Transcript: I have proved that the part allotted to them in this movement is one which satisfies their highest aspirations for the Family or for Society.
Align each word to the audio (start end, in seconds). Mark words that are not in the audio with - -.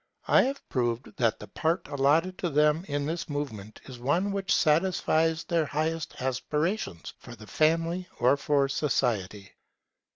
I 0.27 0.41
have 0.41 0.67
proved 0.67 1.15
that 1.17 1.37
the 1.37 1.47
part 1.47 1.87
allotted 1.87 2.39
to 2.39 2.49
them 2.49 2.85
in 2.87 3.05
this 3.05 3.29
movement 3.29 3.81
is 3.85 3.99
one 3.99 4.31
which 4.31 4.51
satisfies 4.51 5.43
their 5.43 5.67
highest 5.67 6.19
aspirations 6.23 7.13
for 7.19 7.35
the 7.35 7.45
Family 7.45 8.09
or 8.19 8.35
for 8.35 8.67
Society. 8.67 9.51